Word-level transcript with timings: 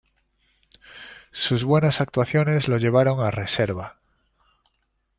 Sus 1.31 1.63
buenas 1.63 2.01
actuaciones 2.01 2.67
lo 2.67 2.79
llevaron 2.79 3.21
a 3.21 3.29
Reserva. 3.29 3.99